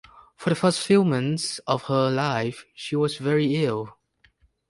For 0.35 0.49
the 0.49 0.55
first 0.55 0.79
few 0.79 1.05
months 1.05 1.59
of 1.67 1.83
her 1.83 2.09
life 2.09 2.65
she 2.73 2.95
was 2.95 3.17
very 3.17 3.57
ill. 3.63 3.99